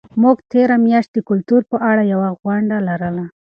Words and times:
موږ 0.21 0.37
تېره 0.51 0.75
میاشت 0.85 1.09
د 1.13 1.17
کلتور 1.29 1.61
په 1.71 1.77
اړه 1.89 2.03
یوه 2.13 2.29
غونډه 2.41 2.77
لرله. 2.87 3.25